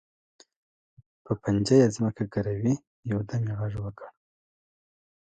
په 1.25 1.31
پنجه 1.41 1.75
یې 1.81 1.87
ځمکه 1.95 2.23
ګروي، 2.33 2.73
یو 3.11 3.19
دم 3.29 3.41
یې 3.49 3.53
غږ 3.59 3.73
وکړ. 3.83 4.07